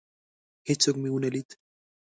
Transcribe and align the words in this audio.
هیڅوک 0.67 0.95
مي 1.01 1.09
ونه 1.11 1.29
لید. 1.33 1.49